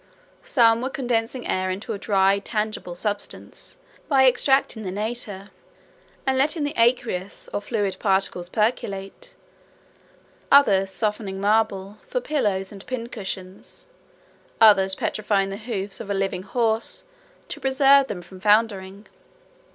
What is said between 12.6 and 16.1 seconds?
and pin cushions; others petrifying the hoofs of